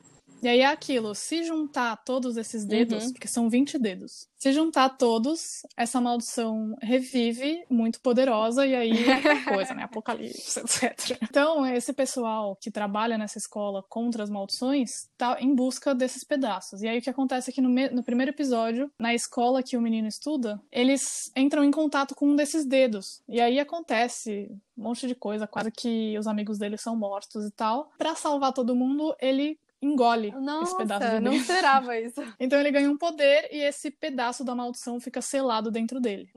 [0.45, 3.13] E aí é aquilo, se juntar todos esses dedos, uhum.
[3.13, 9.43] porque são 20 dedos, se juntar todos, essa maldição revive, muito poderosa, e aí é
[9.51, 9.85] coisa, né?
[9.85, 11.19] Apocalipse, etc.
[11.23, 16.83] Então, esse pessoal que trabalha nessa escola contra as maldições tá em busca desses pedaços.
[16.83, 19.81] E aí o que acontece é que no, no primeiro episódio, na escola que o
[19.81, 23.23] menino estuda, eles entram em contato com um desses dedos.
[23.27, 27.51] E aí acontece um monte de coisa, quase que os amigos dele são mortos e
[27.51, 27.91] tal.
[27.97, 32.23] Para salvar todo mundo, ele engole Nossa, esse pedaço de não esperava isso.
[32.41, 36.29] Então ele ganha um poder e esse pedaço da maldição fica selado dentro dele.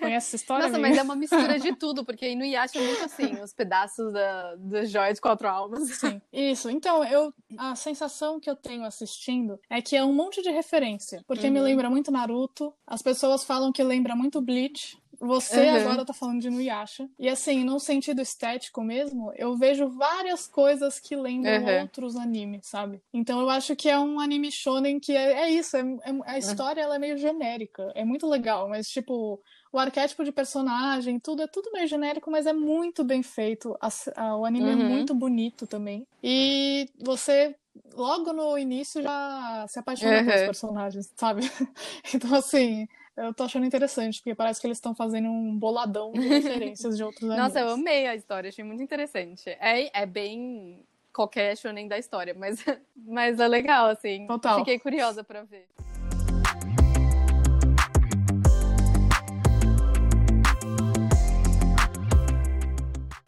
[0.00, 0.66] Conhece essa história?
[0.66, 0.88] Nossa, amiga?
[0.88, 4.54] mas é uma mistura de tudo, porque no Yasha é muito assim, os pedaços da,
[4.56, 5.88] da joia de quatro almas.
[5.90, 6.70] Sim, isso.
[6.70, 11.22] Então, eu a sensação que eu tenho assistindo é que é um monte de referência,
[11.26, 11.52] porque uhum.
[11.52, 12.72] me lembra muito Naruto.
[12.86, 15.76] As pessoas falam que lembra muito Bleach, Você uhum.
[15.76, 17.08] agora tá falando de Nuyasha.
[17.18, 21.80] E assim, no sentido estético mesmo, eu vejo várias coisas que lembram uhum.
[21.82, 23.00] outros animes, sabe?
[23.12, 26.38] Então eu acho que é um anime shonen que é, é isso, é, é, a
[26.38, 27.90] história ela é meio genérica.
[27.94, 29.40] É muito legal, mas tipo,
[29.72, 33.76] o arquétipo de personagem, tudo é tudo meio genérico, mas é muito bem feito.
[33.80, 34.80] A, a, o anime é uhum.
[34.82, 36.06] é muito bonito também.
[36.22, 37.54] E você
[37.94, 40.26] logo no início já se apaixona uhum.
[40.26, 41.42] pelos personagens, sabe?
[42.14, 46.20] então assim, eu tô achando interessante, porque parece que eles estão fazendo um boladão de
[46.28, 47.54] referências de outros animes.
[47.54, 49.48] Nossa, eu amei a história, achei muito interessante.
[49.48, 52.62] É, é bem qualquer shonen da história, mas,
[52.94, 54.26] mas é legal, assim.
[54.26, 54.58] Total.
[54.58, 55.66] Fiquei curiosa para ver.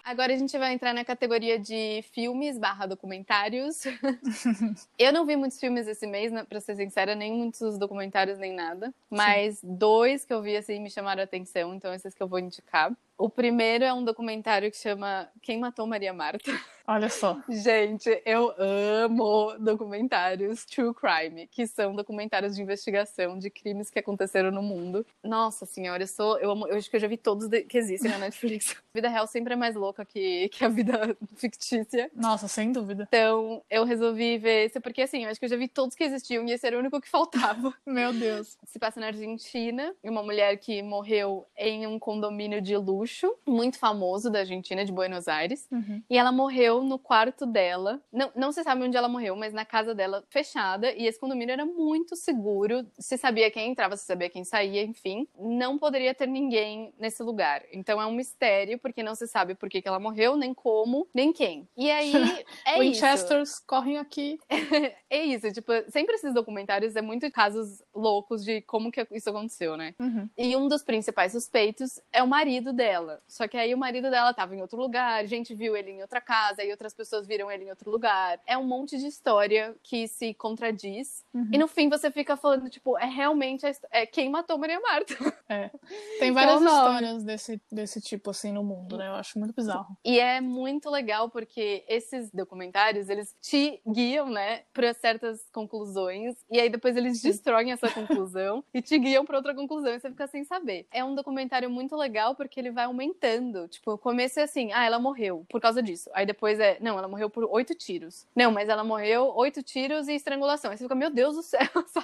[0.08, 3.82] Agora a gente vai entrar na categoria de filmes barra documentários.
[4.98, 8.54] eu não vi muitos filmes esse mês, né, pra ser sincera, nem muitos documentários, nem
[8.54, 8.90] nada.
[9.10, 9.76] Mas Sim.
[9.76, 12.90] dois que eu vi, assim, me chamaram a atenção, então esses que eu vou indicar.
[13.18, 16.58] O primeiro é um documentário que chama Quem Matou Maria Marta.
[16.90, 17.38] Olha só.
[17.50, 24.50] Gente, eu amo documentários true crime, que são documentários de investigação de crimes que aconteceram
[24.50, 25.04] no mundo.
[25.22, 26.38] Nossa senhora, eu sou.
[26.38, 28.70] Eu, amo, eu acho que eu já vi todos que existem na Netflix.
[28.70, 32.10] A vida real sempre é mais louca que, que a vida fictícia.
[32.16, 33.06] Nossa, sem dúvida.
[33.06, 36.04] Então, eu resolvi ver esse, porque assim, eu acho que eu já vi todos que
[36.04, 37.74] existiam e esse era o único que faltava.
[37.84, 38.56] Meu Deus.
[38.64, 44.30] Se passa na Argentina, uma mulher que morreu em um condomínio de luxo muito famoso
[44.30, 45.68] da Argentina, de Buenos Aires.
[45.70, 46.02] Uhum.
[46.08, 48.00] E ela morreu no quarto dela.
[48.12, 50.92] Não, não se sabe onde ela morreu, mas na casa dela fechada.
[50.92, 52.86] E esse condomínio era muito seguro.
[52.98, 55.26] Se sabia quem entrava, se sabia quem saía, enfim.
[55.38, 57.62] Não poderia ter ninguém nesse lugar.
[57.72, 61.08] Então é um mistério, porque não se sabe por que, que ela morreu, nem como,
[61.14, 61.68] nem quem.
[61.76, 62.12] E aí
[62.66, 63.62] é Winchesters isso.
[63.66, 64.38] correm aqui.
[65.08, 69.76] é isso, tipo, sempre esses documentários é muito casos loucos de como que isso aconteceu,
[69.76, 69.94] né?
[69.98, 70.28] Uhum.
[70.36, 73.22] E um dos principais suspeitos é o marido dela dela.
[73.26, 76.20] Só que aí o marido dela tava em outro lugar, gente viu ele em outra
[76.20, 78.40] casa, e outras pessoas viram ele em outro lugar.
[78.46, 81.24] É um monte de história que se contradiz.
[81.34, 81.50] Uhum.
[81.52, 85.14] E no fim você fica falando, tipo, é realmente a, é quem matou Maria Marta.
[85.50, 85.70] É.
[86.18, 89.08] Tem várias então, histórias desse, desse tipo, assim, no mundo, né?
[89.08, 89.96] Eu acho muito bizarro.
[90.04, 96.36] E é muito legal porque esses documentários, eles te guiam, né, para certas conclusões.
[96.50, 100.10] E aí depois eles destroem essa conclusão e te guiam para outra conclusão e você
[100.10, 100.86] fica sem saber.
[100.92, 103.68] É um documentário muito legal porque ele vai aumentando.
[103.68, 106.10] Tipo, o começo é assim, ah, ela morreu por causa disso.
[106.12, 108.26] Aí depois é, não, ela morreu por oito tiros.
[108.34, 110.70] Não, mas ela morreu oito tiros e estrangulação.
[110.70, 112.02] Aí você fica, meu Deus do céu, só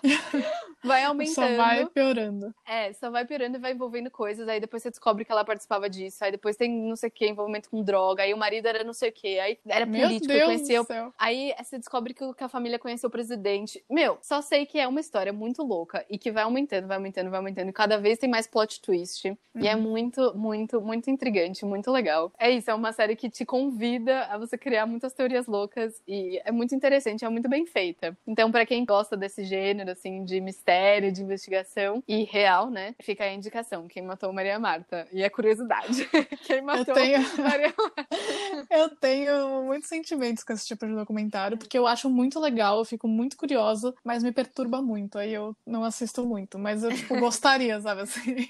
[0.83, 1.35] vai aumentando.
[1.35, 2.55] Só vai piorando.
[2.67, 4.49] É, só vai piorando e vai envolvendo coisas.
[4.49, 6.25] Aí depois você descobre que ela participava disso.
[6.25, 8.23] Aí depois tem não sei o que, envolvimento com droga.
[8.23, 9.39] Aí o marido era não sei o que.
[9.39, 10.87] Aí era meu político, Deus conheceu.
[11.19, 13.85] Aí você descobre que a família conheceu o presidente.
[13.91, 17.31] Meu, só sei que é uma história muito louca e que vai aumentando, vai aumentando,
[17.31, 17.69] vai aumentando.
[17.69, 19.29] E cada vez tem mais plot twist.
[19.29, 19.37] Uhum.
[19.57, 19.83] E é uhum.
[19.83, 22.33] muito, muito, muito intrigante muito legal.
[22.39, 26.41] É isso, é uma série que te convida a você criar muitas teorias loucas e
[26.45, 28.17] é muito interessante, é muito bem feita.
[28.27, 33.25] Então, para quem gosta desse gênero, assim, de mistério, de investigação e real, né, fica
[33.25, 35.07] a indicação: quem matou Maria Marta.
[35.13, 36.09] E a curiosidade:
[36.47, 37.19] quem matou eu tenho...
[37.39, 38.07] Maria Marta.
[38.71, 42.85] eu tenho muitos sentimentos com esse tipo de documentário, porque eu acho muito legal, eu
[42.85, 47.19] fico muito curiosa, mas me perturba muito, aí eu não assisto muito, mas eu, tipo,
[47.19, 48.49] gostaria, sabe assim.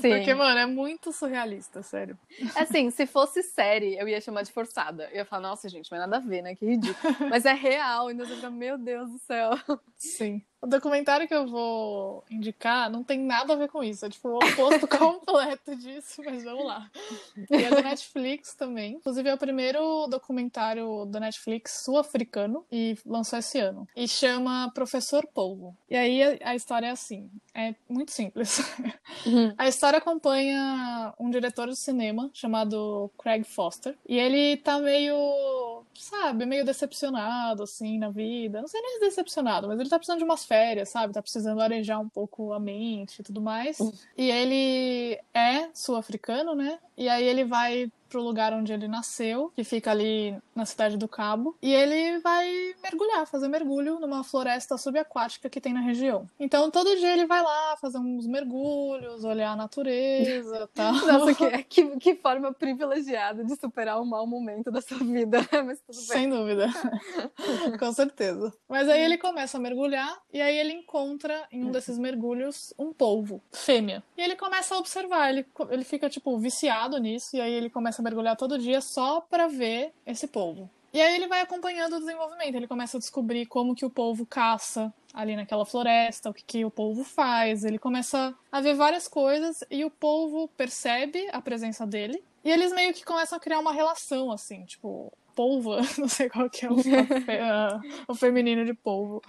[0.00, 0.10] Sim.
[0.10, 2.18] Porque, mano, é muito surrealista, sério.
[2.56, 5.08] Assim, se fosse série, eu ia chamar de forçada.
[5.10, 6.54] Eu ia falar, nossa, gente, mas nada a ver, né?
[6.54, 7.00] Que ridículo.
[7.30, 9.50] Mas é real, você fica, meu Deus do céu.
[9.96, 10.42] Sim.
[10.62, 14.04] O documentário que eu vou indicar não tem nada a ver com isso.
[14.04, 16.90] É tipo o oposto completo disso, mas vamos lá.
[17.50, 18.94] E é da Netflix também.
[18.94, 23.88] Inclusive, é o primeiro documentário da Netflix sul-africano e lançou esse ano.
[23.96, 25.76] E chama Professor Polvo.
[25.88, 28.60] E aí a, a história é assim: é muito simples.
[29.26, 29.52] Uhum.
[29.58, 33.94] A história acompanha um diretor de cinema chamado Craig Foster.
[34.08, 38.60] E ele tá meio, sabe, meio decepcionado, assim, na vida.
[38.60, 41.14] Não sei nem se decepcionado, mas ele tá precisando de umas férias, sabe?
[41.14, 43.78] Tá precisando arejar um pouco a mente e tudo mais.
[43.78, 43.92] Uhum.
[44.18, 46.80] E ele é sul-africano, né?
[46.96, 51.08] E aí ele vai pro lugar onde ele nasceu, que fica ali na cidade do
[51.08, 56.26] Cabo, e ele vai mergulhar, fazer mergulho numa floresta subaquática que tem na região.
[56.38, 60.92] Então todo dia ele vai lá fazer uns mergulhos, olhar a natureza, tal.
[60.92, 65.80] Nossa, que, que, que, forma privilegiada de superar um mau momento da sua vida, mas
[65.80, 66.18] tudo bem.
[66.18, 66.68] Sem dúvida.
[67.78, 68.52] Com certeza.
[68.68, 72.92] Mas aí ele começa a mergulhar e aí ele encontra em um desses mergulhos um
[72.92, 74.02] polvo, fêmea.
[74.16, 77.99] E ele começa a observar, ele, ele fica tipo viciado nisso e aí ele começa
[78.00, 80.68] a mergulhar todo dia só para ver esse polvo.
[80.92, 84.26] E aí ele vai acompanhando o desenvolvimento, ele começa a descobrir como que o povo
[84.26, 89.06] caça ali naquela floresta, o que, que o povo faz, ele começa a ver várias
[89.06, 93.58] coisas e o povo percebe a presença dele e eles meio que começam a criar
[93.58, 96.76] uma relação, assim, tipo, polva, não sei qual que é o,
[98.08, 99.22] o feminino de polvo.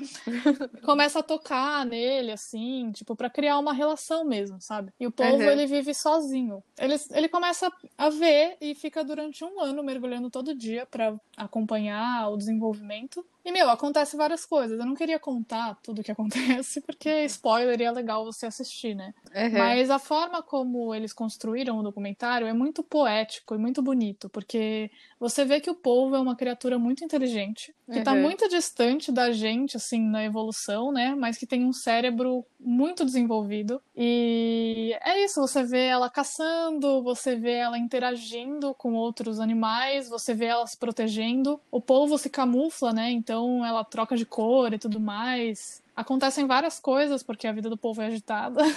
[0.84, 4.92] Começa a tocar nele, assim, tipo, para criar uma relação mesmo, sabe?
[5.00, 5.50] E o polvo, uhum.
[5.50, 6.64] ele vive sozinho.
[6.78, 12.30] Ele, ele começa a ver e fica durante um ano mergulhando todo dia para acompanhar
[12.30, 13.26] o desenvolvimento.
[13.43, 14.80] E, meu, acontece várias coisas.
[14.80, 18.95] Eu não queria contar tudo o que acontece, porque spoiler e é legal você assistir,
[18.95, 19.13] né?
[19.36, 19.58] Uhum.
[19.58, 24.91] Mas a forma como eles construíram o documentário é muito poético e muito bonito, porque
[25.19, 28.21] você vê que o povo é uma criatura muito inteligente, que está uhum.
[28.21, 31.15] muito distante da gente, assim, na evolução, né?
[31.15, 33.82] Mas que tem um cérebro muito desenvolvido.
[33.95, 40.34] E é isso, você vê ela caçando, você vê ela interagindo com outros animais, você
[40.34, 41.60] vê ela se protegendo.
[41.69, 43.12] O polvo se camufla, né?
[43.12, 45.82] Então ela troca de cor e tudo mais.
[45.96, 48.62] Acontecem várias coisas porque a vida do povo é agitada.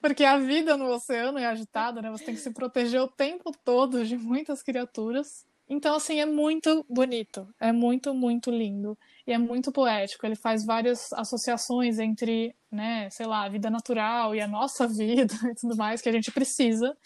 [0.00, 2.10] Porque a vida no oceano é agitada, né?
[2.10, 5.44] Você tem que se proteger o tempo todo de muitas criaturas.
[5.68, 7.46] Então, assim, é muito bonito.
[7.60, 8.96] É muito, muito lindo.
[9.26, 10.24] E é muito poético.
[10.24, 15.34] Ele faz várias associações entre, né, sei lá, a vida natural e a nossa vida
[15.50, 16.96] e tudo mais que a gente precisa.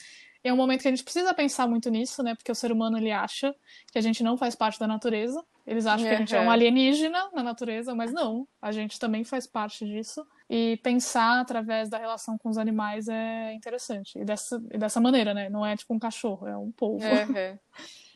[0.45, 2.35] É um momento que a gente precisa pensar muito nisso, né?
[2.35, 3.55] Porque o ser humano, ele acha
[3.93, 5.45] que a gente não faz parte da natureza.
[5.65, 8.49] Eles acham que a gente é um alienígena na natureza, mas não.
[8.61, 10.27] A gente também faz parte disso.
[10.51, 14.19] E pensar através da relação com os animais é interessante.
[14.19, 15.49] E dessa, e dessa maneira, né?
[15.49, 17.07] Não é tipo um cachorro, é um polvo.
[17.07, 17.59] Uhum.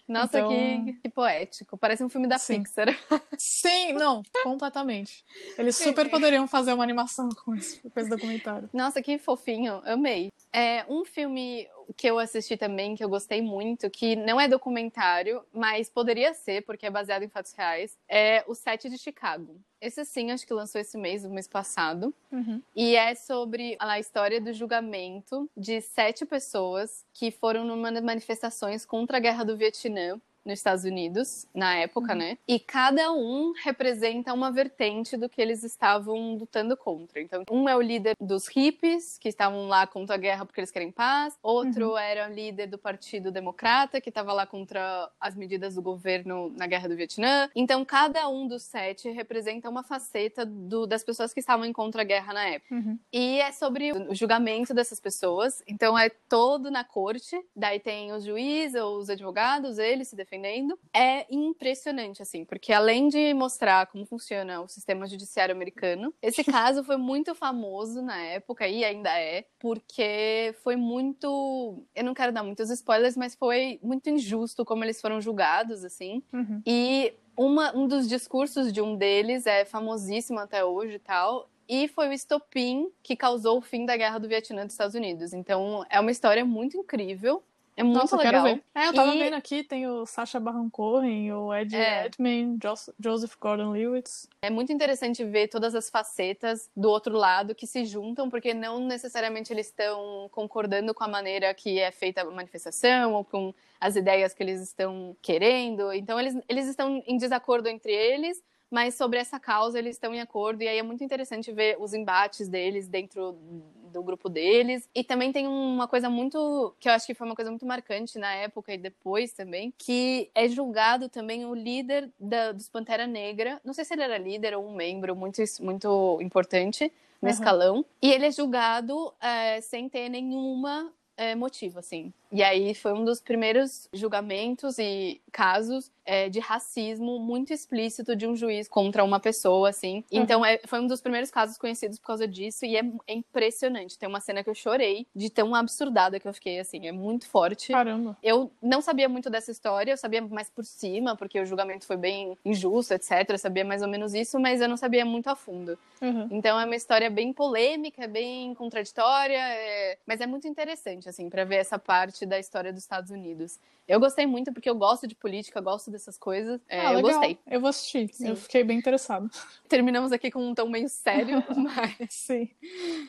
[0.08, 0.50] Nossa, então...
[0.84, 1.76] que, que, poético.
[1.76, 2.62] Parece um filme da Sim.
[2.62, 2.88] Pixar.
[3.36, 5.24] Sim, não, completamente.
[5.58, 8.70] Eles super poderiam fazer uma animação com esse, com esse documentário.
[8.72, 9.82] Nossa, que fofinho.
[9.84, 10.30] Amei.
[10.52, 15.42] É um filme que eu assisti também, que eu gostei muito, que não é documentário,
[15.52, 19.60] mas poderia ser, porque é baseado em fatos reais, é O Sete de Chicago.
[19.80, 22.14] Esse sim, acho que lançou esse mês, mês passado.
[22.32, 22.62] Uhum.
[22.74, 29.18] E é sobre a história do julgamento de sete pessoas que foram numa manifestações contra
[29.18, 32.18] a guerra do Vietnã nos Estados Unidos, na época, uhum.
[32.18, 32.38] né?
[32.46, 37.20] E cada um representa uma vertente do que eles estavam lutando contra.
[37.20, 40.70] Então, um é o líder dos hippies, que estavam lá contra a guerra porque eles
[40.70, 41.36] querem paz.
[41.42, 41.98] Outro uhum.
[41.98, 46.66] era o líder do Partido Democrata, que estava lá contra as medidas do governo na
[46.66, 47.50] guerra do Vietnã.
[47.54, 52.02] Então, cada um dos sete representa uma faceta do, das pessoas que estavam em contra
[52.02, 52.74] a guerra na época.
[52.74, 52.98] Uhum.
[53.12, 55.62] E é sobre o julgamento dessas pessoas.
[55.66, 57.36] Então, é todo na corte.
[57.54, 63.08] Daí tem os juízes, os advogados, eles se defendendo defendendo, é impressionante, assim, porque além
[63.08, 68.68] de mostrar como funciona o sistema judiciário americano, esse caso foi muito famoso na época
[68.68, 71.84] e ainda é, porque foi muito.
[71.94, 76.22] Eu não quero dar muitos spoilers, mas foi muito injusto como eles foram julgados, assim.
[76.32, 76.62] Uhum.
[76.66, 81.88] E uma, um dos discursos de um deles é famosíssimo até hoje e tal, e
[81.88, 85.32] foi o estopim que causou o fim da guerra do Vietnã dos Estados Unidos.
[85.32, 87.42] Então, é uma história muito incrível.
[87.76, 88.44] É muito Nossa, legal.
[88.44, 88.64] Quero ver.
[88.74, 89.18] É, eu tava e...
[89.18, 92.04] vendo aqui, tem o Sacha Baron Cohen, o Ed é.
[92.04, 92.58] Redmayne,
[92.98, 94.10] Joseph Gordon-Levitt.
[94.40, 98.80] É muito interessante ver todas as facetas do outro lado que se juntam, porque não
[98.80, 103.94] necessariamente eles estão concordando com a maneira que é feita a manifestação ou com as
[103.94, 105.92] ideias que eles estão querendo.
[105.92, 110.20] Então, eles, eles estão em desacordo entre eles, mas sobre essa causa eles estão em
[110.20, 113.38] acordo e aí é muito interessante ver os embates deles dentro
[113.86, 114.88] do grupo deles.
[114.94, 118.18] E também tem uma coisa muito que eu acho que foi uma coisa muito marcante
[118.18, 123.60] na época e depois também, que é julgado também o líder da, dos Pantera Negra.
[123.64, 127.34] Não sei se ele era líder ou um membro muito muito importante no uhum.
[127.34, 127.84] escalão.
[128.02, 132.12] E ele é julgado é, sem ter nenhuma é, motivo, assim.
[132.30, 138.26] E aí foi um dos primeiros julgamentos e casos é, de racismo muito explícito de
[138.26, 139.96] um juiz contra uma pessoa, assim.
[139.96, 140.22] Uhum.
[140.22, 143.98] Então é, foi um dos primeiros casos conhecidos por causa disso e é, é, impressionante.
[143.98, 146.86] Tem uma cena que eu chorei de tão absurdada que eu fiquei, assim.
[146.86, 147.72] É muito forte.
[147.72, 148.16] Caramba.
[148.22, 151.96] Eu não sabia muito dessa história, eu sabia mais por cima, porque o julgamento foi
[151.96, 153.28] bem injusto, etc.
[153.28, 155.76] Eu sabia mais ou menos isso, mas eu não sabia muito a fundo.
[156.00, 156.28] Uhum.
[156.30, 159.98] Então é uma história bem polêmica, bem contraditória, é...
[160.06, 163.58] mas é muito interessante, assim, para ver essa parte da história dos Estados Unidos.
[163.86, 166.60] Eu gostei muito porque eu gosto de política, gosto dessas coisas.
[166.68, 167.38] É, ah, eu gostei.
[167.46, 168.08] Eu vou assistir.
[168.12, 168.28] Sim.
[168.28, 169.30] Eu fiquei bem interessado.
[169.68, 171.96] Terminamos aqui com um tom meio sério, mas.
[172.08, 172.48] Sim.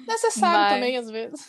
[0.07, 0.73] Necessário mas...
[0.73, 1.47] também, às vezes.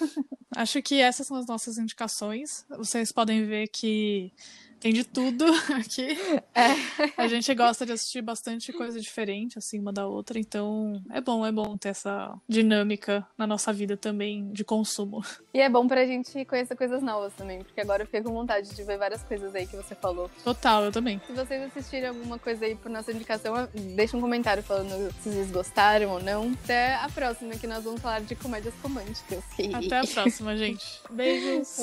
[0.57, 2.65] Acho que essas são as nossas indicações.
[2.71, 4.33] Vocês podem ver que
[4.81, 5.44] Tem de tudo
[5.79, 6.16] aqui.
[6.54, 6.68] É.
[7.16, 10.38] A gente gosta de assistir bastante coisa diferente, assim, uma da outra.
[10.38, 15.24] Então, é bom, é bom ter essa dinâmica na nossa vida também de consumo.
[15.52, 18.74] E é bom pra gente conhecer coisas novas também, porque agora eu fiquei com vontade
[18.74, 20.31] de ver várias coisas aí que você falou.
[20.44, 21.20] Total, eu também.
[21.26, 25.50] Se vocês assistirem alguma coisa aí por nossa indicação, deixa um comentário falando se vocês
[25.50, 26.52] gostaram ou não.
[26.64, 29.42] Até a próxima, que nós vamos falar de comédias românticas.
[29.74, 30.85] Até a próxima, gente.
[31.10, 31.79] Beijos.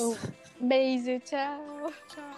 [0.60, 1.92] Beijo, tchau.
[2.08, 2.35] Tchau.